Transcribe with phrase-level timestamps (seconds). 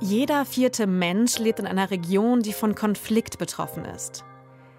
[0.00, 4.24] Jeder vierte Mensch lebt in einer Region, die von Konflikt betroffen ist.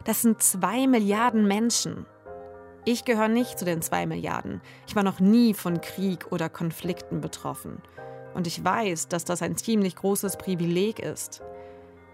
[0.04, 2.06] Das sind zwei Milliarden Menschen.
[2.86, 4.62] Ich gehöre nicht zu den zwei Milliarden.
[4.88, 7.82] Ich war noch nie von Krieg oder Konflikten betroffen.
[8.36, 11.42] Und ich weiß, dass das ein ziemlich großes Privileg ist.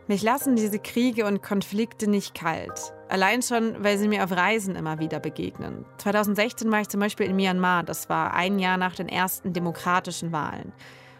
[0.07, 2.93] Mich lassen diese Kriege und Konflikte nicht kalt.
[3.09, 5.85] Allein schon, weil sie mir auf Reisen immer wieder begegnen.
[5.97, 7.83] 2016 war ich zum Beispiel in Myanmar.
[7.83, 10.71] Das war ein Jahr nach den ersten demokratischen Wahlen.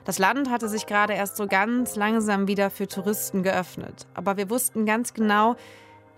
[0.06, 4.06] Das Land hatte sich gerade erst so ganz langsam wieder für Touristen geöffnet.
[4.14, 5.56] Aber wir wussten ganz genau,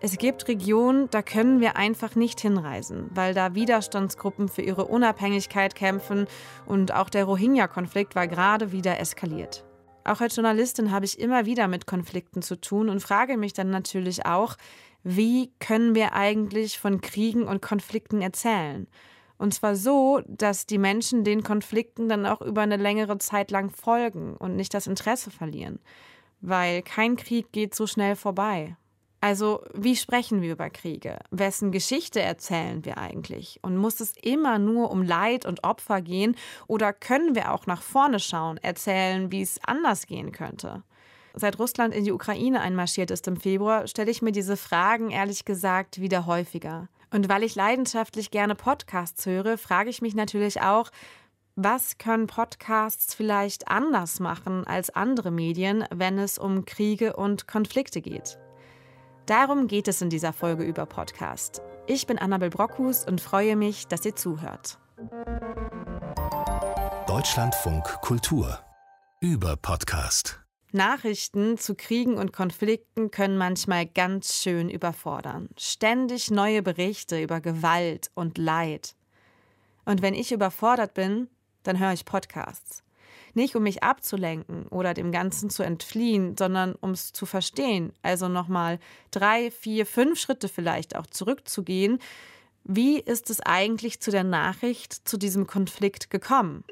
[0.01, 5.75] es gibt Regionen, da können wir einfach nicht hinreisen, weil da Widerstandsgruppen für ihre Unabhängigkeit
[5.75, 6.27] kämpfen
[6.65, 9.63] und auch der Rohingya-Konflikt war gerade wieder eskaliert.
[10.03, 13.69] Auch als Journalistin habe ich immer wieder mit Konflikten zu tun und frage mich dann
[13.69, 14.55] natürlich auch,
[15.03, 18.87] wie können wir eigentlich von Kriegen und Konflikten erzählen?
[19.37, 23.69] Und zwar so, dass die Menschen den Konflikten dann auch über eine längere Zeit lang
[23.69, 25.79] folgen und nicht das Interesse verlieren.
[26.41, 28.77] Weil kein Krieg geht so schnell vorbei.
[29.25, 31.17] Also, wie sprechen wir über Kriege?
[31.31, 33.59] Wessen Geschichte erzählen wir eigentlich?
[33.63, 36.35] Und muss es immer nur um Leid und Opfer gehen?
[36.67, 40.83] Oder können wir auch nach vorne schauen, erzählen, wie es anders gehen könnte?
[41.33, 45.43] Seit Russland in die Ukraine einmarschiert ist im Februar, stelle ich mir diese Fragen ehrlich
[45.43, 46.87] gesagt wieder häufiger.
[47.15, 50.91] Und weil ich leidenschaftlich gerne Podcasts höre, frage ich mich natürlich auch,
[51.55, 58.01] was können Podcasts vielleicht anders machen als andere Medien, wenn es um Kriege und Konflikte
[58.01, 58.37] geht?
[59.27, 61.61] Darum geht es in dieser Folge über Podcast.
[61.87, 64.77] Ich bin Annabel Brockhus und freue mich, dass ihr zuhört.
[67.07, 68.59] Deutschlandfunk Kultur
[69.21, 70.44] über Podcast.
[70.75, 75.49] Nachrichten zu Kriegen und Konflikten können manchmal ganz schön überfordern.
[75.57, 78.93] Ständig neue Berichte über Gewalt und Leid.
[79.85, 81.29] Und wenn ich überfordert bin,
[81.63, 82.83] dann höre ich Podcasts.
[83.33, 87.93] Nicht um mich abzulenken oder dem Ganzen zu entfliehen, sondern um es zu verstehen.
[88.01, 88.79] Also nochmal
[89.11, 91.99] drei, vier, fünf Schritte vielleicht auch zurückzugehen.
[92.63, 96.63] Wie ist es eigentlich zu der Nachricht, zu diesem Konflikt gekommen?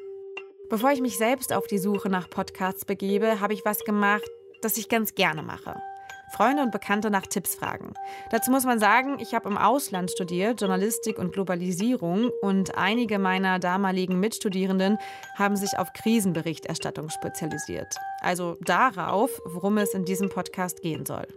[0.73, 4.23] Bevor ich mich selbst auf die Suche nach Podcasts begebe, habe ich was gemacht,
[4.63, 5.79] das ich ganz gerne mache.
[6.35, 7.93] Freunde und Bekannte nach Tipps fragen.
[8.31, 13.59] Dazu muss man sagen, ich habe im Ausland studiert, Journalistik und Globalisierung und einige meiner
[13.59, 14.97] damaligen Mitstudierenden
[15.37, 17.95] haben sich auf Krisenberichterstattung spezialisiert.
[18.21, 21.27] Also darauf, worum es in diesem Podcast gehen soll.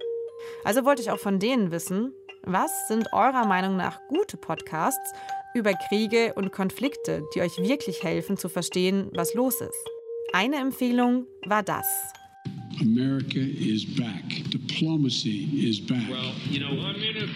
[0.65, 5.13] Also wollte ich auch von denen wissen, was sind eurer Meinung nach gute Podcasts
[5.56, 9.89] über Kriege und Konflikte, die euch wirklich helfen zu verstehen, was los ist?
[10.33, 11.87] Eine Empfehlung war das.
[12.81, 14.22] America is back.
[14.50, 16.09] Diplomacy is back.
[16.11, 17.31] Well, you know, one minute.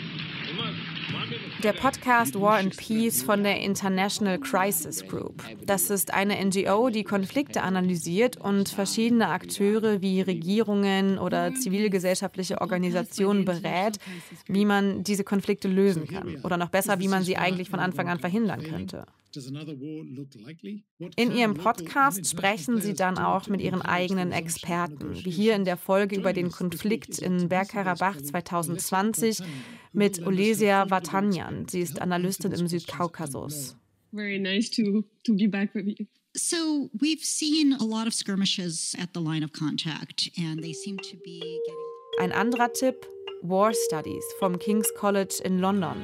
[1.62, 5.42] Der Podcast War and Peace von der International Crisis Group.
[5.64, 13.44] Das ist eine NGO, die Konflikte analysiert und verschiedene Akteure wie Regierungen oder zivilgesellschaftliche Organisationen
[13.44, 13.98] berät,
[14.46, 18.08] wie man diese Konflikte lösen kann oder noch besser, wie man sie eigentlich von Anfang
[18.08, 19.06] an verhindern könnte.
[21.16, 25.76] In ihrem Podcast sprechen sie dann auch mit ihren eigenen Experten, wie hier in der
[25.76, 29.40] Folge über den Konflikt in Bergkarabach 2020
[29.92, 31.66] mit Olesia Vatanyan.
[31.68, 33.76] Sie ist Analystin im Südkaukasus.
[34.12, 36.06] Very nice to, to be back with you.
[36.34, 40.96] So we've seen a lot of skirmishes at the line of contact and they seem
[40.98, 43.06] to be getting Ein anderer Tipp,
[43.40, 45.96] War Studies vom King's College in London.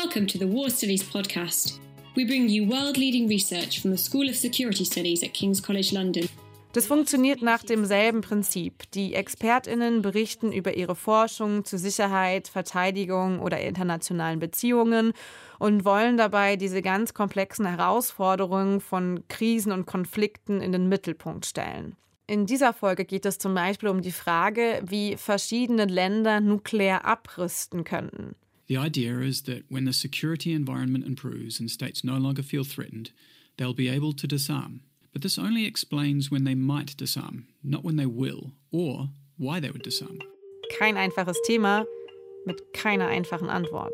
[0.00, 1.80] Welcome to the War Studies podcast.
[2.14, 5.90] We bring you world leading research from the School of Security Studies at King's College
[5.92, 6.28] London.
[6.72, 8.88] Das funktioniert nach demselben Prinzip.
[8.92, 15.14] Die Expertinnen berichten über ihre Forschung zu Sicherheit, Verteidigung oder internationalen Beziehungen
[15.58, 21.96] und wollen dabei diese ganz komplexen Herausforderungen von Krisen und Konflikten in den Mittelpunkt stellen.
[22.28, 27.82] In dieser Folge geht es zum Beispiel um die Frage, wie verschiedene Länder nuklear abrüsten
[27.82, 28.36] könnten.
[28.68, 33.10] The idea is that when the security environment improves and states no longer feel threatened,
[33.56, 34.82] they'll be able to disarm.
[35.12, 39.70] But this only explains when they might disarm, not when they will or why they
[39.70, 40.18] would disarm.
[40.78, 41.86] Kein einfaches Thema
[42.44, 43.92] mit keiner einfachen Antwort.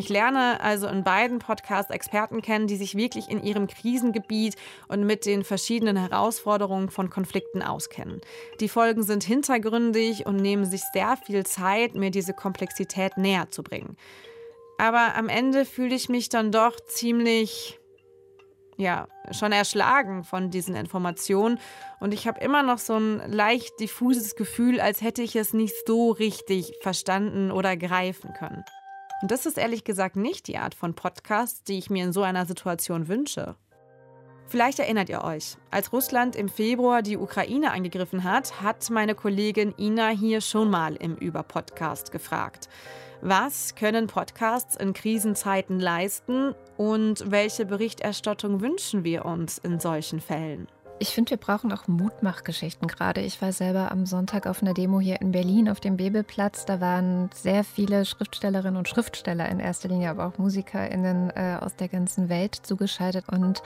[0.00, 4.56] Ich lerne also in beiden Podcasts Experten kennen, die sich wirklich in ihrem Krisengebiet
[4.88, 8.22] und mit den verschiedenen Herausforderungen von Konflikten auskennen.
[8.60, 13.62] Die Folgen sind hintergründig und nehmen sich sehr viel Zeit, mir diese Komplexität näher zu
[13.62, 13.98] bringen.
[14.78, 17.78] Aber am Ende fühle ich mich dann doch ziemlich,
[18.78, 21.60] ja, schon erschlagen von diesen Informationen.
[22.00, 25.74] Und ich habe immer noch so ein leicht diffuses Gefühl, als hätte ich es nicht
[25.86, 28.64] so richtig verstanden oder greifen können.
[29.22, 32.22] Und das ist ehrlich gesagt nicht die Art von Podcast, die ich mir in so
[32.22, 33.54] einer Situation wünsche.
[34.46, 39.74] Vielleicht erinnert ihr euch, als Russland im Februar die Ukraine angegriffen hat, hat meine Kollegin
[39.78, 42.68] Ina hier schon mal im Über-Podcast gefragt.
[43.20, 50.66] Was können Podcasts in Krisenzeiten leisten und welche Berichterstattung wünschen wir uns in solchen Fällen?
[51.02, 53.22] Ich finde, wir brauchen auch Mutmachgeschichten gerade.
[53.22, 56.66] Ich war selber am Sonntag auf einer Demo hier in Berlin auf dem Bebelplatz.
[56.66, 61.74] Da waren sehr viele Schriftstellerinnen und Schriftsteller in erster Linie, aber auch MusikerInnen äh, aus
[61.74, 63.62] der ganzen Welt zugeschaltet und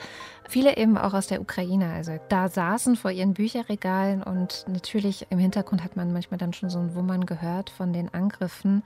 [0.47, 1.91] viele eben auch aus der Ukraine.
[1.91, 6.69] Also da saßen vor ihren Bücherregalen und natürlich im Hintergrund hat man manchmal dann schon
[6.69, 8.81] so ein Wummern gehört von den Angriffen,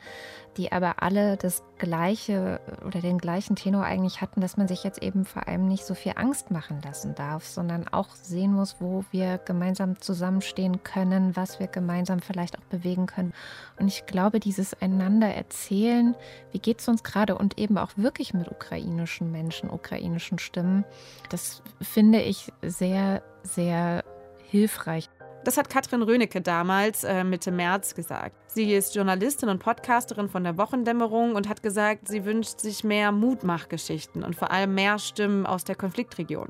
[0.57, 5.03] die aber alle das gleiche oder den gleichen Tenor eigentlich hatten, dass man sich jetzt
[5.03, 8.77] eben vor allem nicht so viel Angst machen lassen darf, sondern auch sehr sehen muss,
[8.79, 13.33] wo wir gemeinsam zusammenstehen können, was wir gemeinsam vielleicht auch bewegen können.
[13.77, 16.15] Und ich glaube, dieses einander erzählen,
[16.53, 20.85] wie geht es uns gerade und eben auch wirklich mit ukrainischen Menschen, ukrainischen Stimmen,
[21.29, 24.05] das finde ich sehr, sehr
[24.49, 25.09] hilfreich.
[25.43, 28.35] Das hat Katrin Rönecke damals äh, Mitte März gesagt.
[28.47, 33.11] Sie ist Journalistin und Podcasterin von der Wochendämmerung und hat gesagt, sie wünscht sich mehr
[33.11, 36.49] Mutmachgeschichten und vor allem mehr Stimmen aus der Konfliktregion.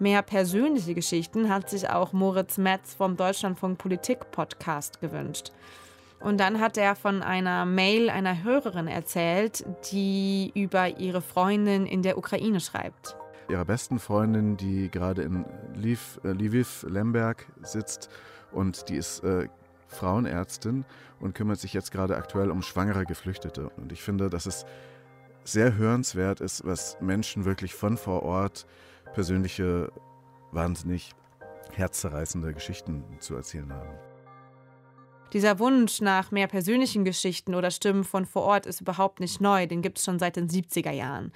[0.00, 5.50] Mehr persönliche Geschichten hat sich auch Moritz Metz vom Deutschlandfunk Politik Podcast gewünscht.
[6.20, 12.02] Und dann hat er von einer Mail einer Hörerin erzählt, die über ihre Freundin in
[12.02, 13.16] der Ukraine schreibt.
[13.48, 18.08] Ihrer besten Freundin, die gerade in Lviv, äh, Lviv Lemberg sitzt
[18.52, 19.48] und die ist äh,
[19.88, 20.84] Frauenärztin
[21.18, 23.70] und kümmert sich jetzt gerade aktuell um schwangere Geflüchtete.
[23.70, 24.64] Und ich finde, dass es
[25.44, 28.66] sehr hörenswert ist, was Menschen wirklich von vor Ort
[29.14, 29.92] persönliche,
[30.52, 31.12] wahnsinnig
[31.72, 33.90] herzzerreißende Geschichten zu erzählen haben.
[35.34, 39.66] Dieser Wunsch nach mehr persönlichen Geschichten oder Stimmen von vor Ort ist überhaupt nicht neu,
[39.66, 41.32] den gibt es schon seit den 70er Jahren.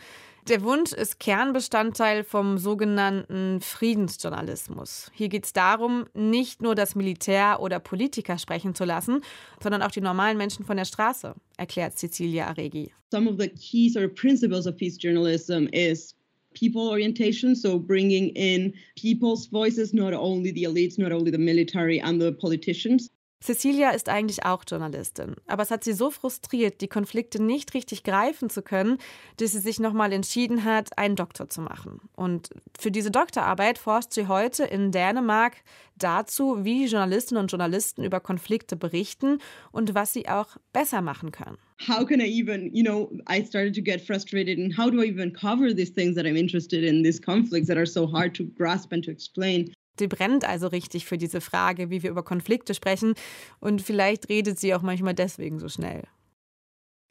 [0.49, 5.11] Der Wunsch ist Kernbestandteil vom sogenannten Friedensjournalismus.
[5.13, 9.21] Hier geht es darum, nicht nur das Militär oder Politiker sprechen zu lassen,
[9.63, 12.93] sondern auch die normalen Menschen von der Straße, erklärt Cecilia Aregi.
[13.13, 16.17] Some of the key sort of principles of peace journalism is
[16.55, 22.01] people orientation, so bringing in people's voices, not only the elites, not only the military
[22.01, 23.11] and the politicians.
[23.43, 28.05] Cecilia ist eigentlich auch Journalistin, aber es hat sie so frustriert, die Konflikte nicht richtig
[28.05, 28.99] greifen zu können,
[29.39, 32.01] dass sie sich nochmal entschieden hat, einen Doktor zu machen.
[32.15, 35.57] Und für diese Doktorarbeit forscht sie heute in Dänemark
[35.97, 39.39] dazu, wie Journalistinnen und Journalisten über Konflikte berichten
[39.73, 41.59] und was sie auch besser machen können.
[41.89, 45.07] How can I even, you know, I started to get frustrated and how do I
[45.09, 48.45] even cover these things that I'm interested in, these conflicts that are so hard to
[48.57, 49.73] grasp and to explain?
[49.99, 53.15] Sie brennt also richtig für diese Frage, wie wir über Konflikte sprechen
[53.61, 56.05] und vielleicht redet sie auch manchmal deswegen so schnell.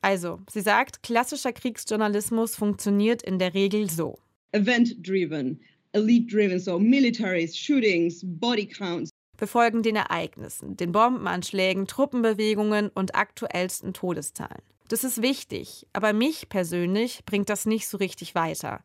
[0.01, 4.17] Also, sie sagt, klassischer Kriegsjournalismus funktioniert in der Regel so.
[4.51, 5.61] Event-driven,
[5.91, 9.11] elite-driven, so militaries, shootings, body counts.
[9.37, 14.61] Wir folgen den Ereignissen, den Bombenanschlägen, Truppenbewegungen und aktuellsten Todeszahlen.
[14.87, 18.83] Das ist wichtig, aber mich persönlich bringt das nicht so richtig weiter.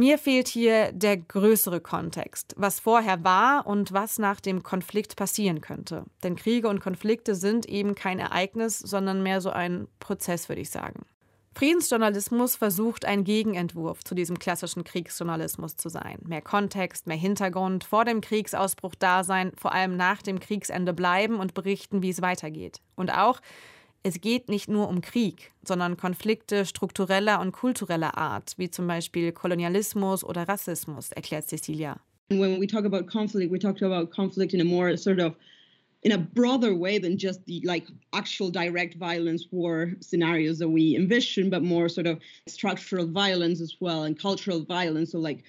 [0.00, 5.60] Mir fehlt hier der größere Kontext, was vorher war und was nach dem Konflikt passieren
[5.60, 6.06] könnte.
[6.22, 10.70] Denn Kriege und Konflikte sind eben kein Ereignis, sondern mehr so ein Prozess, würde ich
[10.70, 11.04] sagen.
[11.54, 16.16] Friedensjournalismus versucht, ein Gegenentwurf zu diesem klassischen Kriegsjournalismus zu sein.
[16.24, 21.38] Mehr Kontext, mehr Hintergrund, vor dem Kriegsausbruch da sein, vor allem nach dem Kriegsende bleiben
[21.38, 22.80] und berichten, wie es weitergeht.
[22.96, 23.42] Und auch
[24.02, 29.32] es geht nicht nur um Krieg, sondern Konflikte struktureller und kultureller Art, wie zum Beispiel
[29.32, 32.00] Kolonialismus oder Rassismus, erklärt Cecilia.
[32.30, 35.34] When we talk about conflict, we talk about conflict in a more sort of
[36.02, 40.96] in a broader way than just the like actual direct violence war scenarios that we
[40.96, 45.12] envision, but more sort of structural violence as well and cultural violence.
[45.12, 45.42] So like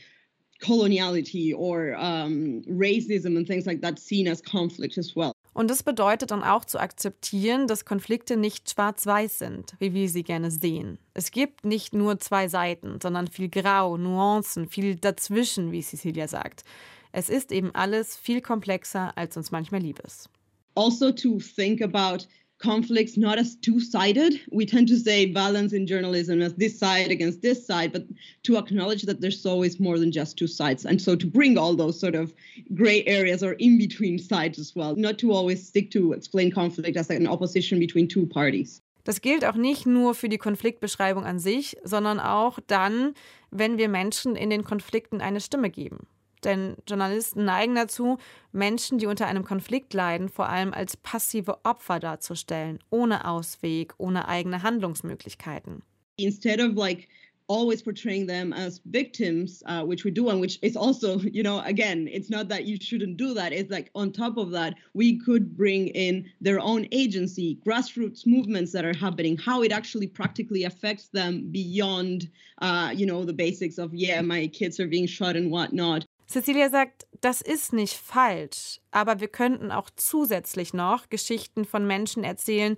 [0.61, 5.33] coloniality or um, racism and things like that seen as conflict as well.
[5.53, 10.23] Und das bedeutet dann auch zu akzeptieren, dass Konflikte nicht schwarz-weiß sind, wie wir sie
[10.23, 10.97] gerne sehen.
[11.13, 16.63] Es gibt nicht nur zwei Seiten, sondern viel Grau, Nuancen, viel dazwischen, wie Cecilia sagt.
[17.11, 20.29] Es ist eben alles viel komplexer, als uns manchmal lieb ist.
[20.75, 22.25] Also to think about
[22.61, 24.39] conflicts not as two-sided.
[24.51, 28.05] We tend to say balance in journalism as this side against this side, but
[28.43, 30.85] to acknowledge that there's always more than just two sides.
[30.85, 32.33] And so to bring all those sort of
[32.73, 37.09] gray areas or in-between sides as well, not to always stick to explain conflict as
[37.09, 38.81] an opposition between two parties.
[39.03, 43.15] Das gilt auch nicht nur für die Konfliktbeschreibung an sich, sondern auch dann,
[43.49, 46.05] wenn wir Menschen in den Konflikten eine Stimme geben.
[46.43, 48.17] Denn Journalisten neigen dazu,
[48.51, 54.27] Menschen, die unter einem Konflikt leiden, vor allem als passive Opfer darzustellen, ohne Ausweg, ohne
[54.27, 55.83] eigene Handlungsmöglichkeiten.
[56.17, 57.07] Instead of like
[57.51, 61.59] always portraying them as victims, uh, which we do, and which is also, you know,
[61.65, 63.51] again, it's not that you shouldn't do that.
[63.51, 68.71] It's like on top of that, we could bring in their own agency, grassroots movements
[68.71, 72.29] that are happening, how it actually practically affects them beyond,
[72.61, 76.05] uh, you know, the basics of, yeah, my kids are being shot and whatnot.
[76.31, 82.23] Cecilia sagt, das ist nicht falsch, aber wir könnten auch zusätzlich noch Geschichten von Menschen
[82.23, 82.77] erzählen,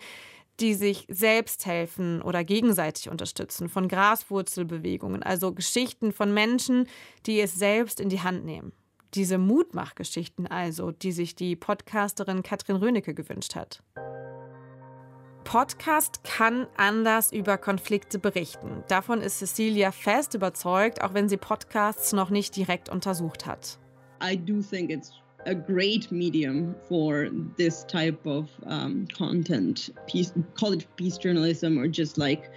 [0.59, 6.87] die sich selbst helfen oder gegenseitig unterstützen, von Graswurzelbewegungen, also Geschichten von Menschen,
[7.25, 8.71] die es selbst in die Hand nehmen.
[9.13, 13.83] Diese Mutmachgeschichten also, die sich die Podcasterin Katrin Rönecke gewünscht hat.
[15.43, 18.83] Podcast kann anders über Konflikte berichten.
[18.87, 23.77] Davon ist Cecilia fest überzeugt, auch wenn sie Podcasts noch nicht direkt untersucht hat.
[24.23, 25.11] I do think it's
[25.45, 29.93] a great medium for this type of um, content.
[30.07, 32.49] Peace, call it peace journalism or just like,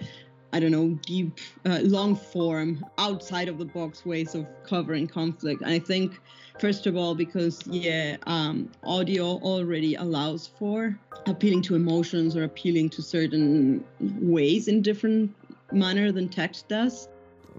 [0.53, 5.61] I don't know, deep, uh, long form, outside of the box ways of covering conflict.
[5.61, 6.19] And I think,
[6.59, 12.89] first of all, because, yeah, um, audio already allows for appealing to emotions or appealing
[12.91, 15.35] to certain ways in different
[15.71, 17.09] manner than text does.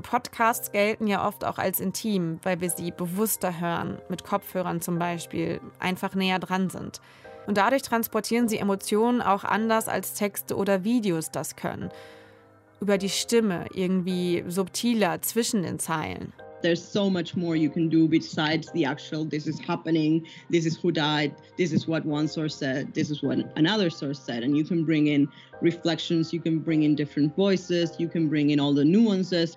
[0.03, 4.99] Podcasts gelten ja oft auch als intim, weil wir sie bewusster hören, mit Kopfhörern zum
[4.99, 7.01] Beispiel, einfach näher dran sind.
[7.47, 11.91] Und dadurch transportieren sie Emotionen auch anders als Texte oder Videos das können.
[12.81, 16.33] Über die Stimme, irgendwie subtiler zwischen den Zeilen.
[16.63, 20.77] There's so much more you can do besides the actual this is happening, this is
[20.77, 24.43] who died, this is what one source said, this is what another source said.
[24.43, 25.29] And you can bring in
[25.63, 29.57] reflections, you can bring in different voices, you can bring in all the nuances.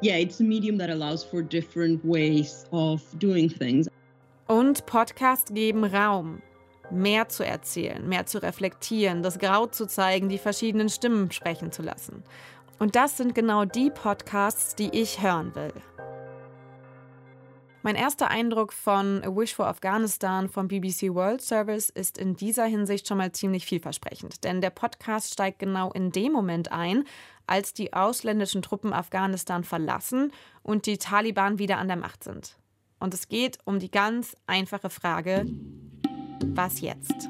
[0.00, 3.88] yeah, it's a medium that allows for different ways of doing things.
[4.48, 6.42] Und Podcasts geben Raum,
[6.90, 11.82] mehr zu erzählen, mehr zu reflektieren, das Grau zu zeigen, die verschiedenen Stimmen sprechen zu
[11.82, 12.22] lassen.
[12.78, 15.72] Und das sind genau die Podcasts, die ich hören will.
[17.82, 22.66] Mein erster Eindruck von A Wish for Afghanistan vom BBC World Service ist in dieser
[22.66, 27.04] Hinsicht schon mal ziemlich vielversprechend, denn der Podcast steigt genau in dem Moment ein,
[27.46, 30.30] als die ausländischen Truppen Afghanistan verlassen
[30.62, 32.58] und die Taliban wieder an der Macht sind.
[32.98, 35.46] Und es geht um die ganz einfache Frage,
[36.46, 37.28] was jetzt?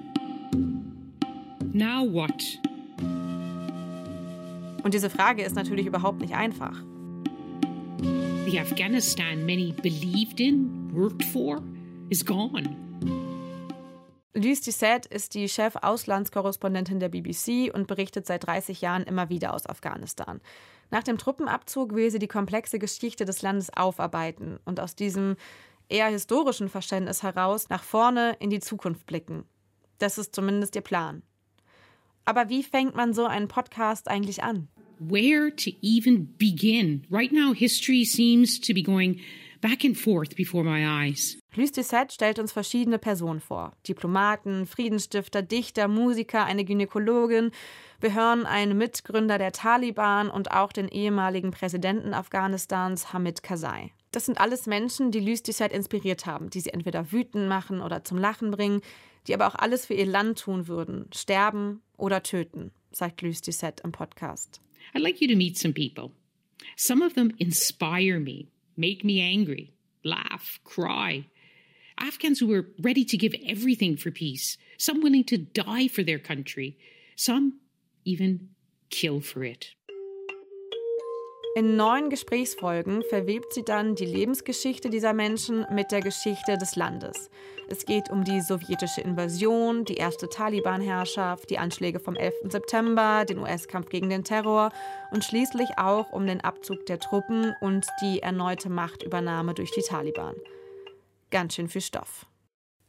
[1.73, 2.59] Now what?
[4.83, 6.83] Und diese Frage ist natürlich überhaupt nicht einfach.
[8.47, 11.63] The Afghanistan many believed in, worked for,
[12.09, 12.77] is gone.
[14.33, 19.67] Luce Dissette ist die Chef-Auslandskorrespondentin der BBC und berichtet seit 30 Jahren immer wieder aus
[19.67, 20.41] Afghanistan.
[20.91, 25.37] Nach dem Truppenabzug will sie die komplexe Geschichte des Landes aufarbeiten und aus diesem
[25.91, 29.45] eher historischen Verständnis heraus nach vorne in die Zukunft blicken.
[29.99, 31.23] Das ist zumindest ihr Plan.
[32.25, 34.69] Aber wie fängt man so einen Podcast eigentlich an?
[34.99, 37.07] Where to even begin?
[37.11, 39.21] Right now, history seems to be going
[39.61, 41.39] back and forth before my eyes.
[41.55, 43.73] Luce stellt uns verschiedene Personen vor.
[43.89, 47.51] Diplomaten, Friedensstifter, Dichter, Musiker, eine Gynäkologin.
[48.01, 53.93] Wir hören einen Mitgründer der Taliban und auch den ehemaligen Präsidenten Afghanistans, Hamid Karzai.
[54.11, 58.19] Das sind alles Menschen, die Doucet inspiriert haben, die sie entweder wütend machen oder zum
[58.19, 58.81] Lachen bringen,
[59.27, 63.93] die aber auch alles für ihr Land tun würden, sterben oder töten, sagt Doucet im
[63.93, 64.61] Podcast.
[64.95, 66.11] I'd like you to meet some people.
[66.77, 68.49] Some of them inspire me.
[68.81, 71.27] make me angry, laugh, cry.
[71.99, 76.19] Afghans who were ready to give everything for peace, some willing to die for their
[76.19, 76.79] country,
[77.15, 77.61] some
[78.05, 78.49] even
[78.89, 79.75] kill for it.
[81.57, 87.29] In neun Gesprächsfolgen verwebt sie dann die Lebensgeschichte dieser Menschen mit der Geschichte des Landes.
[87.69, 92.35] Es geht um die sowjetische Invasion, die erste Taliban-Herrschaft, die Anschläge vom 11.
[92.51, 94.71] September, den US-Kampf gegen den Terror
[95.11, 100.37] und schließlich auch um den Abzug der Truppen und die erneute Machtübernahme durch die Taliban.
[101.31, 102.27] Ganz schön viel Stoff.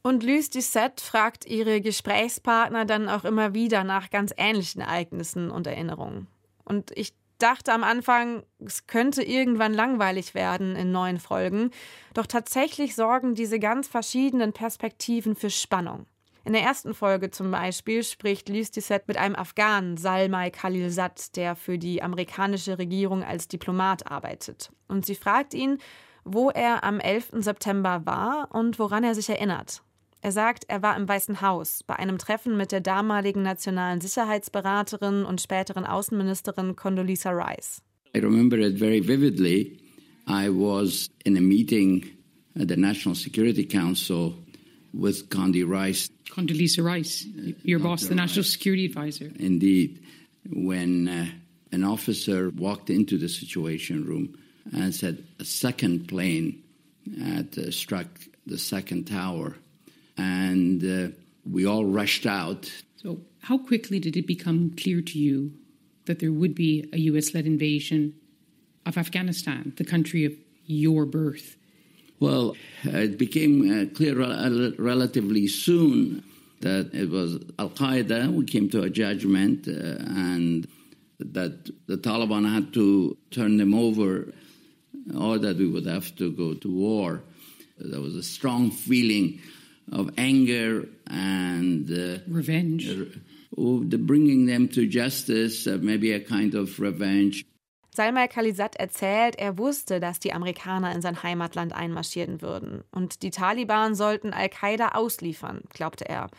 [0.02, 5.66] Und Luce Doucette fragt ihre Gesprächspartner dann auch immer wieder nach ganz ähnlichen Ereignissen und
[5.66, 6.28] Erinnerungen.
[6.64, 11.70] Und ich dachte am Anfang, es könnte irgendwann langweilig werden in neuen Folgen.
[12.14, 16.06] Doch tatsächlich sorgen diese ganz verschiedenen Perspektiven für Spannung.
[16.44, 21.78] In der ersten Folge zum Beispiel spricht Dissette mit einem Afghanen, Salmai Khalilzad, der für
[21.78, 24.72] die amerikanische Regierung als Diplomat arbeitet.
[24.88, 25.78] Und sie fragt ihn,
[26.24, 27.30] wo er am 11.
[27.34, 29.82] September war und woran er sich erinnert.
[30.24, 35.24] Er sagt, er war im Weißen Haus bei einem Treffen mit der damaligen nationalen Sicherheitsberaterin
[35.24, 37.82] und späteren Außenministerin Condoleezza Rice.
[38.14, 39.78] I remember it very vividly.
[40.28, 42.06] I was in a meeting
[42.54, 44.34] at the National Security Council
[44.92, 46.08] with Condi Rice.
[46.30, 47.26] Condoleezza Rice,
[47.64, 49.32] your boss, the National Security Advisor.
[49.40, 49.98] Indeed.
[50.52, 51.26] When uh,
[51.72, 54.38] an officer walked into the Situation Room
[54.72, 56.62] and said a second plane
[57.20, 58.06] had uh, struck
[58.46, 59.56] the second tower.
[60.16, 61.14] And uh,
[61.50, 62.70] we all rushed out.
[62.96, 65.52] So, how quickly did it become clear to you
[66.06, 68.14] that there would be a US led invasion
[68.86, 70.32] of Afghanistan, the country of
[70.66, 71.56] your birth?
[72.20, 76.22] Well, it became uh, clear rel- relatively soon
[76.60, 78.32] that it was Al Qaeda.
[78.32, 80.68] We came to a judgment uh, and
[81.18, 84.32] that the Taliban had to turn them over
[85.18, 87.22] or that we would have to go to war.
[87.78, 89.40] There was a strong feeling
[89.90, 92.88] of anger and uh, revenge.
[92.88, 93.04] Uh,
[93.54, 97.44] bringing them to justice, uh, maybe a kind of revenge.
[97.94, 102.84] Salma Khalizad erzählt, er wusste, dass die Amerikaner in sein Heimatland einmarschieren würden.
[102.90, 106.30] Und die Taliban sollten Al-Qaida ausliefern, glaubte er.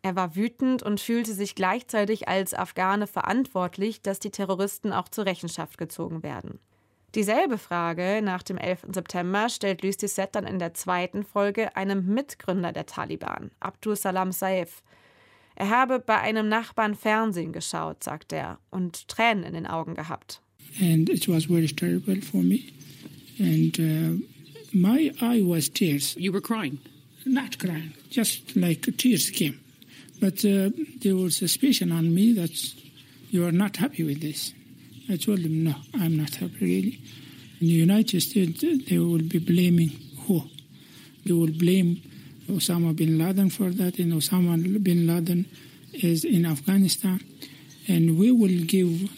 [0.00, 5.26] Er war wütend und fühlte sich gleichzeitig als Afghane verantwortlich, dass die Terroristen auch zur
[5.26, 6.60] Rechenschaft gezogen werden.
[7.14, 8.86] Dieselbe Frage nach dem 11.
[8.94, 14.32] September stellt Luis Dissette dann in der zweiten Folge einem Mitgründer der Taliban, Abdul Salam
[14.32, 14.82] Saif.
[15.54, 20.40] Er habe bei einem Nachbarn Fernsehen geschaut, sagt er, und Tränen in den Augen gehabt.
[20.80, 22.60] And it was very terrible for me.
[23.38, 24.24] And uh,
[24.72, 26.14] my eye was tears.
[26.18, 26.78] You were crying?
[27.26, 29.60] Not crying, just like tears came.
[30.18, 30.70] But uh,
[31.02, 32.52] there was suspicion on me that
[33.30, 34.54] you are not happy with this.
[35.08, 37.00] I told them, no, I'm not happy really.
[37.60, 39.90] In the United States, they will be blaming
[40.26, 40.42] who?
[41.24, 42.02] They will blame
[42.48, 45.46] Osama bin Laden for that, and Osama bin Laden
[45.92, 47.20] is in Afghanistan,
[47.88, 49.10] and we will give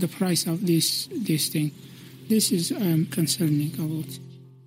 [0.00, 1.72] the price of this this thing.
[2.28, 4.18] This is um, concerning about.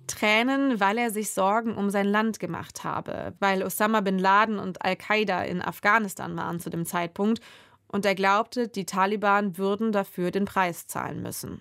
[0.06, 4.84] Tränen, weil er sich Sorgen um sein Land gemacht habe, weil Osama bin Laden und
[4.84, 7.40] Al-Qaida in Afghanistan waren zu dem Zeitpunkt
[7.94, 11.60] und er glaubte, die Taliban würden dafür den Preis zahlen müssen.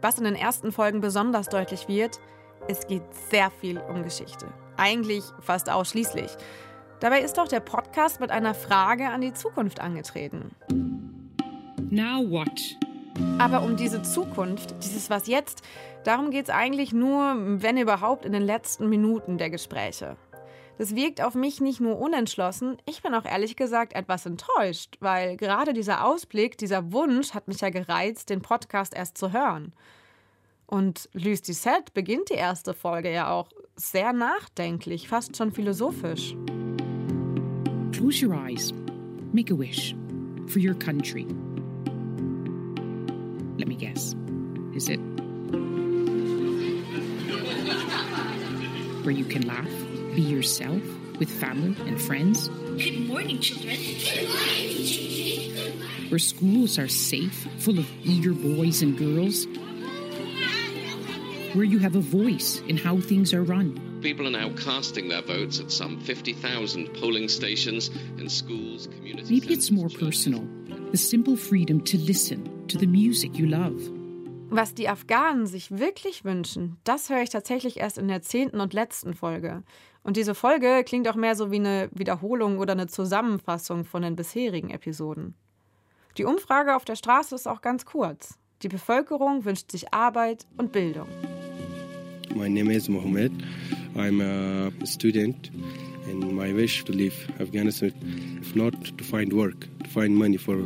[0.00, 2.20] Was in den ersten Folgen besonders deutlich wird,
[2.68, 4.46] es geht sehr viel um Geschichte.
[4.76, 6.30] Eigentlich fast ausschließlich.
[7.00, 10.54] Dabei ist doch der Podcast mit einer Frage an die Zukunft angetreten.
[11.90, 12.76] Now what?
[13.38, 15.62] Aber um diese Zukunft, dieses Was jetzt,
[16.04, 20.16] darum geht es eigentlich nur, wenn überhaupt, in den letzten Minuten der Gespräche.
[20.78, 25.36] Das wirkt auf mich nicht nur unentschlossen, ich bin auch ehrlich gesagt etwas enttäuscht, weil
[25.36, 29.72] gerade dieser Ausblick, dieser Wunsch hat mich ja gereizt, den Podcast erst zu hören.
[30.66, 36.34] Und Luce Dissette beginnt die erste Folge ja auch sehr nachdenklich, fast schon philosophisch.
[37.92, 38.72] Close your eyes.
[39.32, 39.94] Make a wish
[40.46, 41.26] for your country.
[43.56, 44.16] Let me guess.
[44.74, 44.98] Is it
[49.04, 49.83] where you can laugh?
[50.14, 50.80] Be yourself
[51.18, 52.48] with family and friends.
[52.48, 53.76] Good morning, children.
[56.08, 59.48] Where schools are safe, full of eager boys and girls.
[61.54, 63.98] Where you have a voice in how things are run.
[64.02, 69.30] People are now casting their votes at some 50,000 polling stations in schools, communities.
[69.30, 70.46] Maybe it's more personal.
[70.92, 73.90] The simple freedom to listen to the music you love.
[74.50, 78.72] Was die Afghanen sich wirklich wünschen, das höre ich tatsächlich erst in der zehnten und
[78.72, 79.64] letzten Folge.
[80.04, 84.16] Und diese Folge klingt auch mehr so wie eine Wiederholung oder eine Zusammenfassung von den
[84.16, 85.34] bisherigen Episoden.
[86.18, 88.38] Die Umfrage auf der Straße ist auch ganz kurz.
[88.62, 91.08] Die Bevölkerung wünscht sich Arbeit und Bildung.
[92.34, 93.32] My name is Mohammed.
[93.96, 95.50] I'm a student
[96.10, 97.92] and my wish to leave Afghanistan,
[98.40, 100.58] if not to find work, to find money for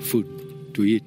[0.00, 0.26] food
[0.74, 1.04] to eat.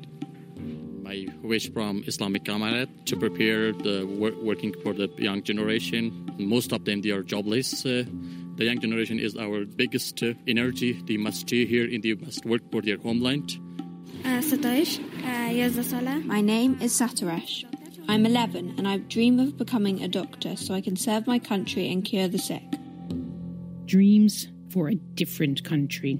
[1.10, 6.04] My wish from Islamic Emirate to prepare the work, working for the young generation.
[6.38, 7.84] Most of them they are jobless.
[7.84, 8.04] Uh,
[8.58, 11.02] the young generation is our biggest uh, energy.
[11.08, 13.58] They must stay here and they must work for their homeland.
[14.24, 17.66] Uh, Satosh, uh, My name is Satoresh.
[18.08, 21.92] I'm 11 and I dream of becoming a doctor so I can serve my country
[21.92, 22.70] and cure the sick.
[23.88, 26.20] Dreams for a different country.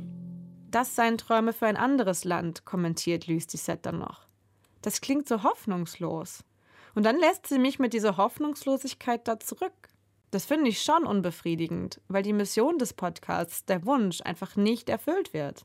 [0.72, 4.29] Das seien Träume für ein anderes Land, kommentiert Luis Dissette dann noch.
[4.82, 6.44] Das klingt so hoffnungslos.
[6.96, 9.90] Und dann lässt sie mich mit dieser Hoffnungslosigkeit da zurück.
[10.32, 15.34] Das finde ich schon unbefriedigend, weil die Mission des Podcasts, der Wunsch, einfach nicht erfüllt
[15.34, 15.64] wird.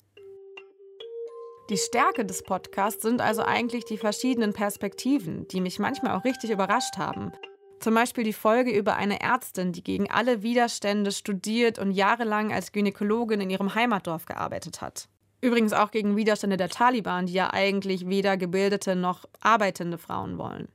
[1.70, 6.50] Die Stärke des Podcasts sind also eigentlich die verschiedenen Perspektiven, die mich manchmal auch richtig
[6.50, 7.32] überrascht haben.
[7.80, 12.72] Zum Beispiel die Folge über eine Ärztin, die gegen alle Widerstände studiert und jahrelang als
[12.72, 15.08] Gynäkologin in ihrem Heimatdorf gearbeitet hat.
[15.44, 20.68] Übrigens auch gegen Widerstände der Taliban, die ja eigentlich weder gebildete noch arbeitende Frauen wollen.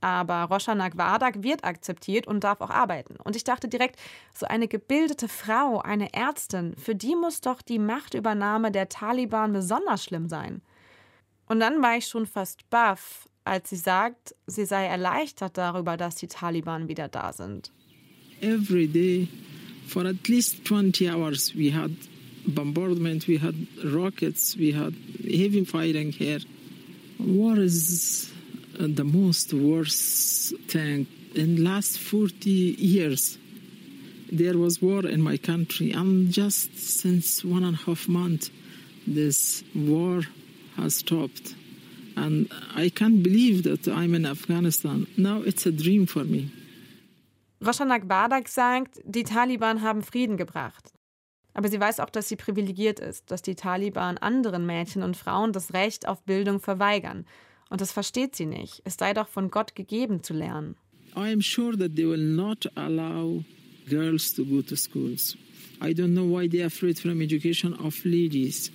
[0.00, 3.16] Aber Roshanak Wardak wird akzeptiert und darf auch arbeiten.
[3.22, 4.00] Und ich dachte direkt,
[4.32, 10.04] so eine gebildete Frau, eine Ärztin, für die muss doch die Machtübernahme der Taliban besonders
[10.04, 10.62] schlimm sein.
[11.46, 16.14] Und dann war ich schon fast baff, als sie sagt, sie sei erleichtert darüber, dass
[16.14, 17.70] die Taliban wieder da sind.
[18.40, 19.28] Every day
[19.86, 21.90] for at least 20 hours we had
[22.46, 23.54] bombardment, we had
[23.84, 26.40] rockets, we had heavy fighting here.
[27.18, 28.32] War is
[28.78, 33.38] uh, the most worst thing in last 40 years.
[34.30, 38.50] There was war in my country, and just since one and a half months,
[39.06, 40.22] this war
[40.76, 41.54] has stopped.
[42.16, 45.06] And I can't believe that I'm in Afghanistan.
[45.16, 46.50] Now it's a dream for me.
[47.60, 50.95] Roshanak Badak sagt, die Taliban haben Frieden gebracht.
[51.56, 55.54] Aber sie weiß auch, dass sie privilegiert ist, dass die Taliban anderen Mädchen und Frauen
[55.54, 57.24] das Recht auf Bildung verweigern.
[57.70, 58.82] Und das versteht sie nicht.
[58.84, 60.76] Es sei doch von Gott gegeben zu lernen.
[61.16, 63.42] I am sure that they will not allow
[63.88, 65.34] girls to go to schools.
[65.80, 68.70] I don't know why they are afraid from education of ladies.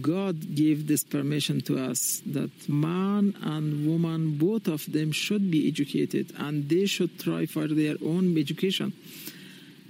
[0.00, 5.68] God gave this permission to us that man and woman, both of them, should be
[5.68, 8.94] educated and they should try for their own education.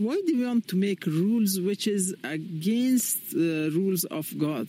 [0.01, 4.69] Why do we want to make rules which is against the rules of God?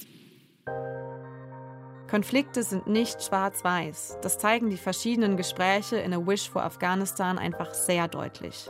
[2.10, 4.17] Konflikte sind nicht schwarz-weiß.
[4.22, 8.70] Das zeigen die verschiedenen Gespräche in A Wish for Afghanistan einfach sehr deutlich.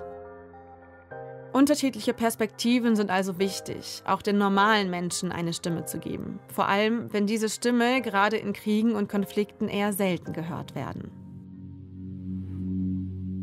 [1.51, 6.39] Unterschiedliche Perspektiven sind also wichtig, auch den normalen Menschen eine Stimme zu geben.
[6.53, 11.09] Vor allem, wenn diese Stimme gerade in Kriegen und Konflikten eher selten gehört werden.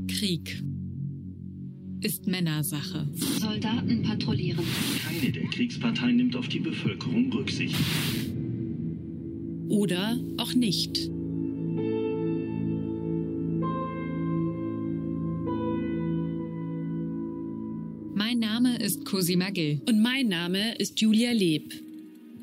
[0.06, 0.62] Krieg
[2.00, 3.06] ist Männersache.
[3.14, 4.64] Soldaten patrouillieren.
[5.04, 7.76] Keine der Kriegsparteien nimmt auf die Bevölkerung Rücksicht.
[9.68, 11.10] Oder auch nicht.
[18.14, 19.80] Mein Name ist Cosima Gill.
[19.88, 21.87] Und mein Name ist Julia Leb.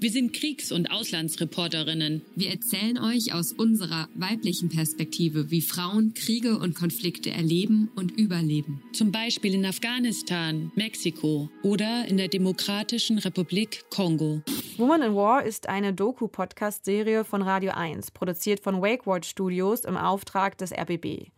[0.05, 2.21] Wir sind Kriegs- und Auslandsreporterinnen.
[2.35, 8.83] Wir erzählen euch aus unserer weiblichen Perspektive, wie Frauen Kriege und Konflikte erleben und überleben.
[8.93, 14.43] Zum Beispiel in Afghanistan, Mexiko oder in der Demokratischen Republik Kongo.
[14.77, 20.55] Woman in War ist eine Doku-Podcast-Serie von Radio 1, produziert von WakeWatch Studios im Auftrag
[20.59, 21.31] des RBB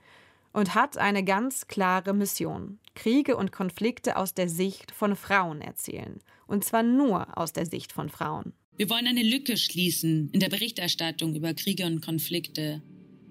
[0.51, 2.79] und hat eine ganz klare Mission.
[2.97, 6.19] Kriege und Konflikte aus der Sicht von Frauen erzählen.
[6.47, 8.53] Und zwar nur aus der Sicht von Frauen.
[8.75, 12.81] Wir wollen eine Lücke schließen in der Berichterstattung über Kriege und Konflikte.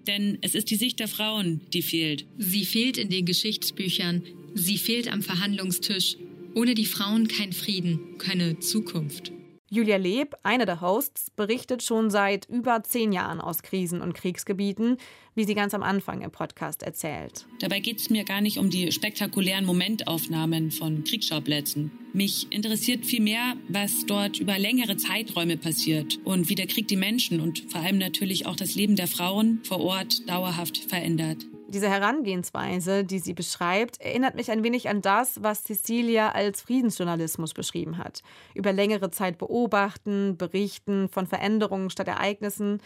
[0.07, 2.27] Denn es ist die Sicht der Frauen, die fehlt.
[2.39, 4.23] Sie fehlt in den Geschichtsbüchern,
[4.55, 6.17] sie fehlt am Verhandlungstisch.
[6.55, 9.33] Ohne die Frauen kein Frieden, keine Zukunft.
[9.69, 14.97] Julia Leb, eine der Hosts, berichtet schon seit über zehn Jahren aus Krisen- und Kriegsgebieten,
[15.35, 17.47] wie sie ganz am Anfang im Podcast erzählt.
[17.59, 21.91] Dabei geht es mir gar nicht um die spektakulären Momentaufnahmen von Kriegsschauplätzen.
[22.13, 27.41] Mich interessiert vielmehr, was dort über längere Zeiträume passiert und wie der Krieg die Menschen
[27.41, 31.45] und vor allem natürlich auch das Leben der Frauen vor Ort dauerhaft verändert.
[31.69, 37.55] Diese Herangehensweise, die sie beschreibt, erinnert mich ein wenig an das, was Cecilia als Friedensjournalismus
[37.55, 38.23] beschrieben hat.
[38.55, 42.81] Über längere Zeit beobachten, berichten von Veränderungen statt Ereignissen.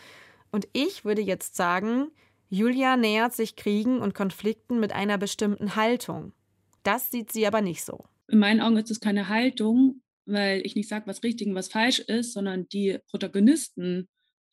[0.51, 2.11] Und ich würde jetzt sagen,
[2.49, 6.33] Julia nähert sich Kriegen und Konflikten mit einer bestimmten Haltung.
[6.83, 8.07] Das sieht sie aber nicht so.
[8.29, 11.69] In meinen Augen ist es keine Haltung, weil ich nicht sage, was richtig und was
[11.69, 14.09] falsch ist, sondern die Protagonisten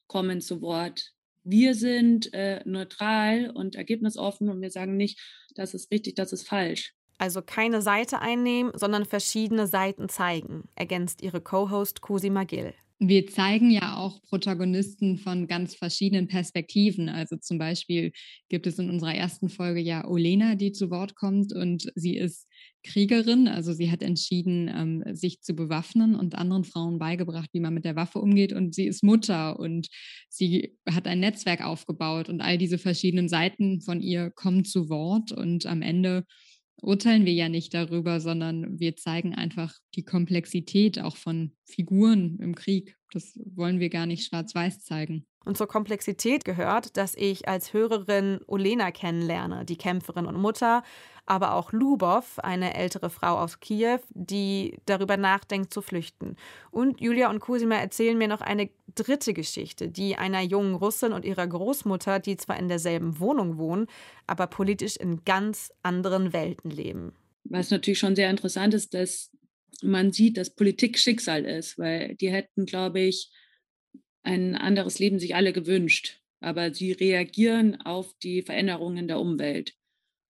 [0.08, 1.14] kommen zu Wort
[1.50, 5.20] wir sind äh, neutral und ergebnisoffen und wir sagen nicht,
[5.56, 6.94] das ist richtig, das ist falsch.
[7.18, 12.74] Also keine Seite einnehmen, sondern verschiedene Seiten zeigen, ergänzt ihre Co-Host Cosima Gill.
[13.00, 17.10] Wir zeigen ja auch Protagonisten von ganz verschiedenen Perspektiven.
[17.10, 18.12] Also zum Beispiel
[18.50, 22.48] gibt es in unserer ersten Folge ja Olena, die zu Wort kommt und sie ist
[22.84, 23.48] Kriegerin.
[23.48, 27.86] Also sie hat entschieden, ähm, sich zu bewaffnen und anderen Frauen beigebracht, wie man mit
[27.86, 28.52] der Waffe umgeht.
[28.52, 29.90] Und sie ist Mutter und
[30.30, 35.32] sie hat ein Netzwerk aufgebaut und all diese verschiedenen Seiten von ihr kommen zu Wort
[35.32, 36.24] und am Ende
[36.82, 42.56] urteilen wir ja nicht darüber, sondern wir zeigen einfach die Komplexität auch von Figuren im
[42.56, 42.98] Krieg.
[43.12, 45.26] Das wollen wir gar nicht schwarz-weiß zeigen.
[45.48, 50.84] Und zur Komplexität gehört, dass ich als Hörerin Olena kennenlerne, die Kämpferin und Mutter,
[51.26, 56.36] aber auch Lubov, eine ältere Frau aus Kiew, die darüber nachdenkt zu flüchten.
[56.70, 61.24] Und Julia und Cosima erzählen mir noch eine dritte Geschichte, die einer jungen Russin und
[61.24, 63.88] ihrer Großmutter, die zwar in derselben Wohnung wohnen,
[64.26, 67.14] aber politisch in ganz anderen Welten leben.
[67.46, 69.32] Was natürlich schon sehr interessant ist, dass
[69.82, 73.32] man sieht, dass Politik Schicksal ist, weil die hätten, glaube ich,
[74.28, 79.74] ein anderes Leben sich alle gewünscht, aber sie reagieren auf die Veränderungen der Umwelt.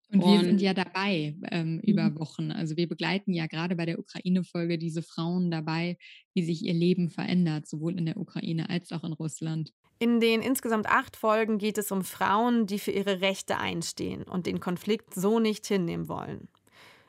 [0.09, 2.19] Und, und wir sind ja dabei ähm, über mhm.
[2.19, 2.51] Wochen.
[2.51, 5.97] Also wir begleiten ja gerade bei der Ukraine-Folge diese Frauen dabei,
[6.33, 9.73] wie sich ihr Leben verändert, sowohl in der Ukraine als auch in Russland.
[9.99, 14.45] In den insgesamt acht Folgen geht es um Frauen, die für ihre Rechte einstehen und
[14.45, 16.47] den Konflikt so nicht hinnehmen wollen.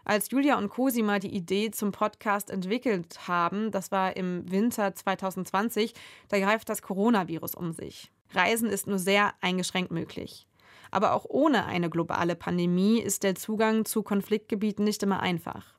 [0.09, 5.93] Als Julia und Cosima die Idee zum Podcast entwickelt haben, das war im Winter 2020,
[6.29, 8.11] da greift das Coronavirus um sich.
[8.33, 10.47] Reisen ist nur sehr eingeschränkt möglich.
[10.91, 15.78] Aber auch ohne eine globale Pandemie ist der Zugang zu Konfliktgebieten nicht immer einfach.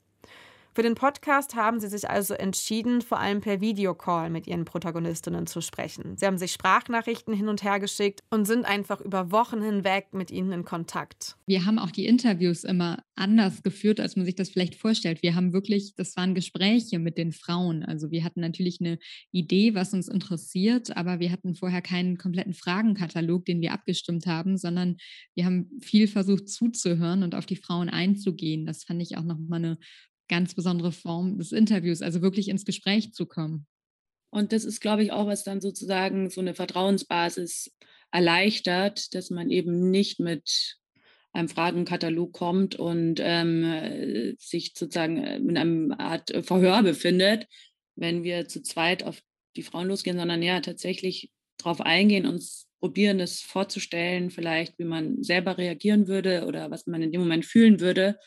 [0.76, 5.48] Für den Podcast haben sie sich also entschieden, vor allem per Videocall mit ihren Protagonistinnen
[5.48, 6.16] zu sprechen.
[6.16, 10.30] Sie haben sich Sprachnachrichten hin und her geschickt und sind einfach über Wochen hinweg mit
[10.32, 11.36] ihnen in Kontakt.
[11.48, 15.24] Wir haben auch die Interviews immer anders geführt, als man sich das vielleicht vorstellt.
[15.24, 17.84] Wir haben wirklich, das waren Gespräche mit den Frauen.
[17.84, 19.00] Also wir hatten natürlich eine
[19.32, 24.58] Idee, was uns interessiert, aber wir hatten vorher keinen kompletten Fragenkatalog, den wir abgestimmt haben,
[24.58, 24.98] sondern
[25.36, 28.66] wir haben viel versucht zuzuhören und auf die Frauen einzugehen.
[28.66, 29.78] Das fand ich auch nochmal eine
[30.30, 33.68] ganz besondere Form des Interviews, also wirklich ins Gespräch zu kommen.
[34.32, 37.76] Und das ist, glaube ich, auch, was dann sozusagen so eine Vertrauensbasis
[38.12, 40.78] erleichtert, dass man eben nicht mit
[41.32, 47.48] einem Fragenkatalog kommt und ähm, sich sozusagen in einem Art Verhör befindet,
[47.96, 49.22] wenn wir zu zweit auf
[49.56, 55.22] die Frauen losgehen, sondern ja tatsächlich darauf eingehen, uns probieren, das vorzustellen, vielleicht wie man
[55.22, 58.18] selber reagieren würde oder was man in dem Moment fühlen würde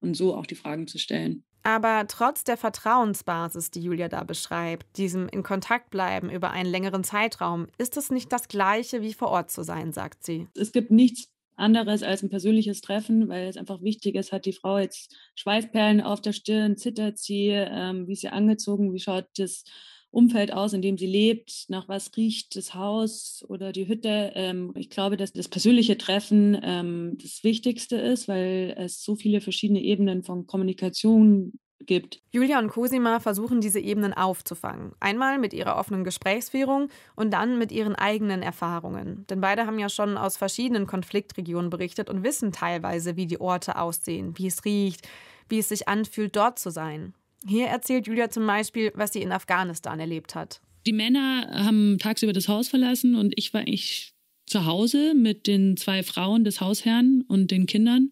[0.00, 1.44] und so auch die Fragen zu stellen.
[1.68, 7.04] Aber trotz der Vertrauensbasis, die Julia da beschreibt, diesem in Kontakt bleiben über einen längeren
[7.04, 10.48] Zeitraum, ist es nicht das Gleiche wie vor Ort zu sein, sagt sie.
[10.54, 14.54] Es gibt nichts anderes als ein persönliches Treffen, weil es einfach wichtig ist, hat die
[14.54, 19.26] Frau jetzt Schweißperlen auf der Stirn, zittert sie, ähm, wie ist sie angezogen, wie schaut
[19.36, 19.64] das
[20.10, 24.32] Umfeld aus, in dem sie lebt, nach was riecht das Haus oder die Hütte.
[24.34, 29.40] Ähm, ich glaube, dass das persönliche Treffen ähm, das Wichtigste ist, weil es so viele
[29.40, 32.20] verschiedene Ebenen von Kommunikation gibt.
[32.32, 34.92] Julia und Cosima versuchen diese Ebenen aufzufangen.
[35.00, 39.26] Einmal mit ihrer offenen Gesprächsführung und dann mit ihren eigenen Erfahrungen.
[39.28, 43.78] Denn beide haben ja schon aus verschiedenen Konfliktregionen berichtet und wissen teilweise, wie die Orte
[43.78, 45.08] aussehen, wie es riecht,
[45.48, 47.14] wie es sich anfühlt, dort zu sein.
[47.46, 50.60] Hier erzählt Julia zum Beispiel, was sie in Afghanistan erlebt hat.
[50.86, 54.14] Die Männer haben tagsüber das Haus verlassen und ich war eigentlich
[54.46, 58.10] zu Hause mit den zwei Frauen des Hausherrn und den Kindern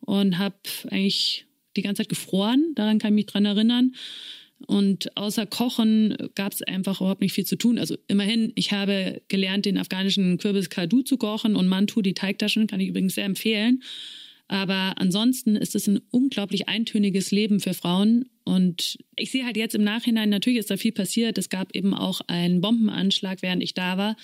[0.00, 0.56] und habe
[0.90, 2.72] eigentlich die ganze Zeit gefroren.
[2.74, 3.94] Daran kann ich mich dran erinnern.
[4.66, 7.78] Und außer Kochen gab es einfach überhaupt nicht viel zu tun.
[7.78, 12.66] Also immerhin, ich habe gelernt, den afghanischen Kürbis Kadu zu kochen und Mantu, die Teigtaschen,
[12.66, 13.82] kann ich übrigens sehr empfehlen.
[14.48, 18.30] Aber ansonsten ist es ein unglaublich eintöniges Leben für Frauen.
[18.44, 21.38] Und ich sehe halt jetzt im Nachhinein, natürlich ist da viel passiert.
[21.38, 24.16] Es gab eben auch einen Bombenanschlag, während ich da war.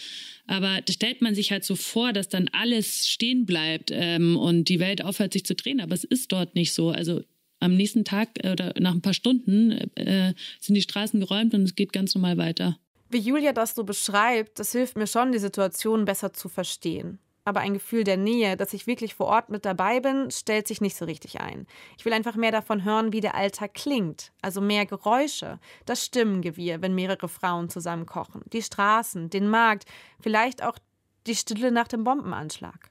[0.46, 4.68] Aber da stellt man sich halt so vor, dass dann alles stehen bleibt ähm, und
[4.68, 5.80] die Welt aufhört, sich zu drehen.
[5.80, 6.90] Aber es ist dort nicht so.
[6.90, 7.22] Also
[7.61, 11.62] am nächsten Tag äh, oder nach ein paar Stunden äh, sind die Straßen geräumt und
[11.62, 12.78] es geht ganz normal weiter.
[13.09, 17.61] Wie Julia das so beschreibt, das hilft mir schon, die Situation besser zu verstehen aber
[17.61, 20.96] ein Gefühl der Nähe, dass ich wirklich vor Ort mit dabei bin, stellt sich nicht
[20.96, 21.66] so richtig ein.
[21.98, 26.83] Ich will einfach mehr davon hören, wie der Alltag klingt, also mehr Geräusche, das Stimmengewirr,
[26.83, 29.85] wenn mehrere Frauen zusammen kochen, die Straßen, den Markt,
[30.20, 30.79] vielleicht auch
[31.26, 32.90] die Stille nach dem Bombenanschlag.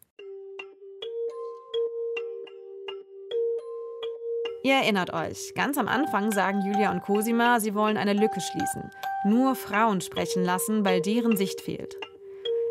[4.61, 8.91] Ihr erinnert euch, ganz am Anfang sagen Julia und Cosima, sie wollen eine Lücke schließen.
[9.23, 11.95] Nur Frauen sprechen lassen, weil deren Sicht fehlt.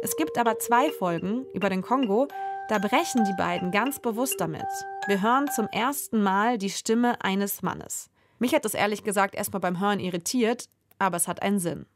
[0.01, 2.29] Es gibt aber zwei Folgen über den Kongo,
[2.69, 4.67] da brechen die beiden ganz bewusst damit.
[5.09, 8.11] Wir hören zum ersten Mal die Stimme eines Mannes.
[8.39, 10.69] Mich hat das ehrlich gesagt erstmal beim Hören irritiert,
[11.01, 11.87] aber es hat einen Sinn.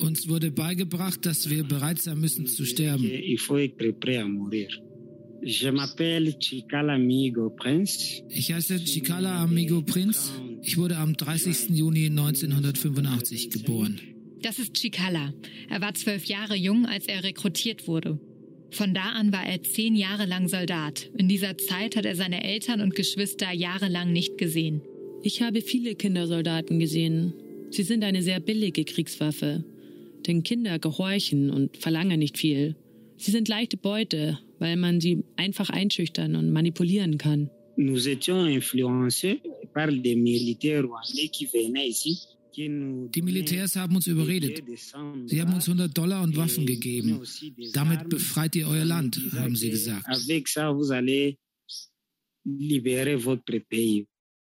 [0.00, 3.04] Uns wurde beigebracht, dass wir bereit sein müssen zu sterben.
[8.30, 10.32] Ich heiße Chikala Amigo Prince.
[10.62, 11.70] Ich wurde am 30.
[11.70, 14.15] Juni 1985 geboren.
[14.46, 15.34] Das ist Chikala.
[15.68, 18.20] Er war zwölf Jahre jung, als er rekrutiert wurde.
[18.70, 21.10] Von da an war er zehn Jahre lang Soldat.
[21.18, 24.82] In dieser Zeit hat er seine Eltern und Geschwister jahrelang nicht gesehen.
[25.24, 27.34] Ich habe viele Kindersoldaten gesehen.
[27.70, 29.64] Sie sind eine sehr billige Kriegswaffe.
[30.28, 32.76] Denn Kinder gehorchen und verlangen nicht viel.
[33.16, 37.50] Sie sind leichte Beute, weil man sie einfach einschüchtern und manipulieren kann.
[37.78, 39.40] Nous étions influencés
[39.74, 44.62] par les militaires rwandais qui venaient ici die Militärs haben uns überredet.
[45.26, 47.22] Sie haben uns 100 Dollar und Waffen gegeben.
[47.72, 50.06] Damit befreit ihr euer Land, haben sie gesagt.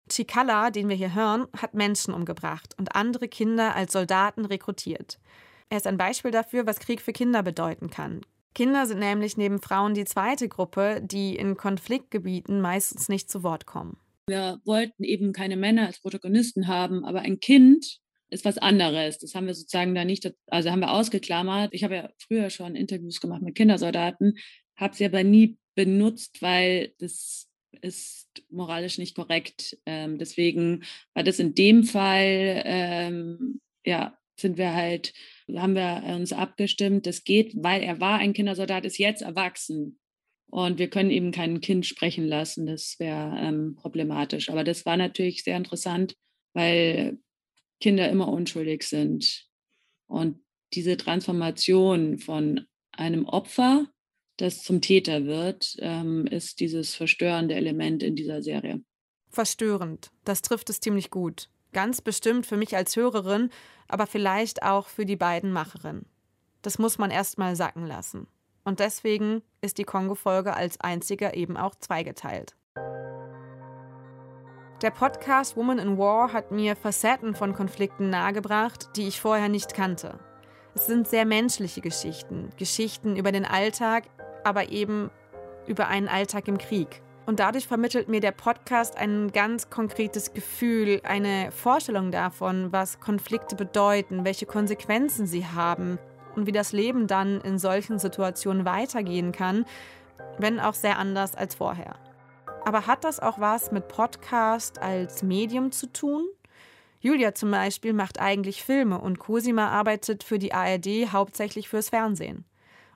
[0.08, 5.18] Chikala, den wir hier hören, hat Menschen umgebracht und andere Kinder als Soldaten rekrutiert.
[5.68, 8.20] Er ist ein Beispiel dafür, was Krieg für Kinder bedeuten kann.
[8.54, 13.66] Kinder sind nämlich neben Frauen die zweite Gruppe, die in Konfliktgebieten meistens nicht zu Wort
[13.66, 13.98] kommen.
[14.28, 19.18] Wir wollten eben keine Männer als Protagonisten haben, aber ein Kind ist was anderes.
[19.18, 21.72] Das haben wir sozusagen da nicht, also haben wir ausgeklammert.
[21.72, 24.36] Ich habe ja früher schon Interviews gemacht mit Kindersoldaten,
[24.74, 27.48] habe sie aber nie benutzt, weil das
[27.82, 29.78] ist moralisch nicht korrekt.
[29.86, 30.82] Ähm, deswegen
[31.14, 35.14] war das in dem Fall, ähm, ja, sind wir halt,
[35.54, 39.98] haben wir uns abgestimmt, das geht, weil er war ein Kindersoldat, ist jetzt erwachsen.
[40.48, 42.66] Und wir können eben kein Kind sprechen lassen.
[42.66, 44.48] Das wäre ähm, problematisch.
[44.48, 46.14] Aber das war natürlich sehr interessant,
[46.54, 47.18] weil
[47.80, 49.46] Kinder immer unschuldig sind.
[50.06, 50.40] Und
[50.72, 53.86] diese Transformation von einem Opfer,
[54.36, 58.82] das zum Täter wird, ähm, ist dieses verstörende Element in dieser Serie.
[59.30, 61.48] Verstörend, das trifft es ziemlich gut.
[61.72, 63.50] Ganz bestimmt für mich als Hörerin,
[63.88, 66.06] aber vielleicht auch für die beiden Macherinnen.
[66.62, 68.28] Das muss man erst mal sacken lassen.
[68.66, 72.56] Und deswegen ist die Kongo-Folge als einziger eben auch zweigeteilt.
[74.82, 79.72] Der Podcast Woman in War hat mir Facetten von Konflikten nahegebracht, die ich vorher nicht
[79.72, 80.18] kannte.
[80.74, 84.08] Es sind sehr menschliche Geschichten, Geschichten über den Alltag,
[84.42, 85.12] aber eben
[85.68, 87.02] über einen Alltag im Krieg.
[87.24, 93.54] Und dadurch vermittelt mir der Podcast ein ganz konkretes Gefühl, eine Vorstellung davon, was Konflikte
[93.54, 96.00] bedeuten, welche Konsequenzen sie haben
[96.36, 99.64] und wie das Leben dann in solchen Situationen weitergehen kann,
[100.38, 101.96] wenn auch sehr anders als vorher.
[102.64, 106.26] Aber hat das auch was mit Podcast als Medium zu tun?
[107.00, 112.44] Julia zum Beispiel macht eigentlich Filme und Cosima arbeitet für die ARD hauptsächlich fürs Fernsehen.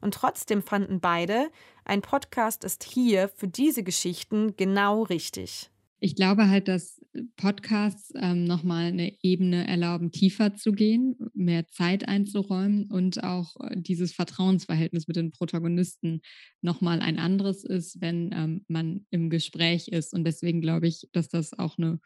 [0.01, 1.51] Und trotzdem fanden beide,
[1.85, 5.71] ein Podcast ist hier für diese Geschichten genau richtig.
[6.03, 6.99] Ich glaube halt, dass
[7.37, 13.77] Podcasts ähm, nochmal eine Ebene erlauben, tiefer zu gehen, mehr Zeit einzuräumen und auch äh,
[13.77, 16.23] dieses Vertrauensverhältnis mit den Protagonisten
[16.63, 20.15] nochmal ein anderes ist, wenn ähm, man im Gespräch ist.
[20.15, 22.01] Und deswegen glaube ich, dass das auch eine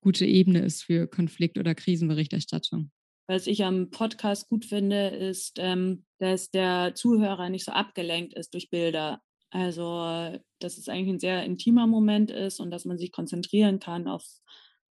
[0.00, 2.90] gute Ebene ist für Konflikt- oder Krisenberichterstattung.
[3.28, 8.54] Was ich am Podcast gut finde, ist, ähm, dass der Zuhörer nicht so abgelenkt ist
[8.54, 9.20] durch Bilder.
[9.50, 14.08] Also, dass es eigentlich ein sehr intimer Moment ist und dass man sich konzentrieren kann
[14.08, 14.24] auf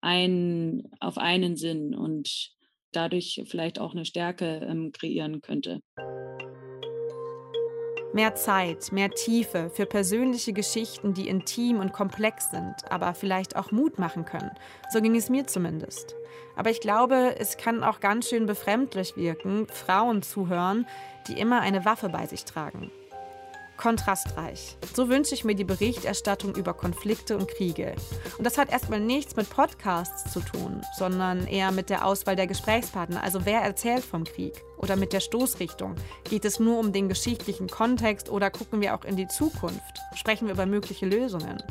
[0.01, 2.53] einen, auf einen Sinn und
[2.93, 5.81] dadurch vielleicht auch eine Stärke ähm, kreieren könnte.
[8.13, 13.73] Mehr Zeit, mehr Tiefe für persönliche Geschichten, die intim und komplex sind, aber vielleicht auch
[13.73, 14.51] Mut machen können.
[14.91, 16.15] So ging es mir zumindest.
[16.55, 20.87] Aber ich glaube, es kann auch ganz schön befremdlich wirken, Frauen zuhören,
[21.27, 22.91] die immer eine Waffe bei sich tragen
[23.77, 24.77] kontrastreich.
[24.95, 27.95] So wünsche ich mir die Berichterstattung über Konflikte und Kriege.
[28.39, 32.47] Und das hat erstmal nichts mit Podcasts zu tun, sondern eher mit der Auswahl der
[32.47, 33.23] Gesprächspartner.
[33.23, 34.55] Also wer erzählt vom Krieg?
[34.77, 35.95] Oder mit der Stoßrichtung?
[36.25, 40.01] Geht es nur um den geschichtlichen Kontext oder gucken wir auch in die Zukunft?
[40.15, 41.63] Sprechen wir über mögliche Lösungen?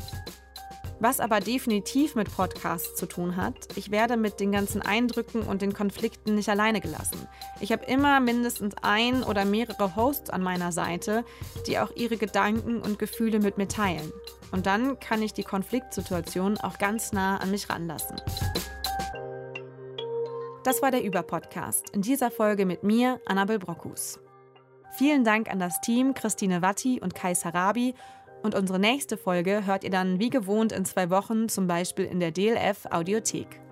[1.02, 5.60] Was aber definitiv mit Podcasts zu tun hat, ich werde mit den ganzen Eindrücken und
[5.60, 7.26] den Konflikten nicht alleine gelassen.
[7.58, 11.24] Ich habe immer mindestens ein oder mehrere Hosts an meiner Seite,
[11.66, 14.12] die auch ihre Gedanken und Gefühle mit mir teilen.
[14.52, 18.20] Und dann kann ich die Konfliktsituation auch ganz nah an mich ranlassen.
[20.62, 21.90] Das war der Über-Podcast.
[21.90, 24.20] In dieser Folge mit mir, Annabel Brockus.
[24.92, 27.94] Vielen Dank an das Team Christine Watti und Kai Sarabi
[28.42, 32.20] und unsere nächste Folge hört ihr dann wie gewohnt in zwei Wochen, zum Beispiel in
[32.20, 33.62] der DLF Audiothek.